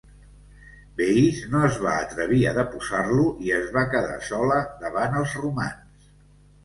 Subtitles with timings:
[1.01, 6.09] Veïs no es va atrevir a deposar-lo i es va quedar sola davant els romans.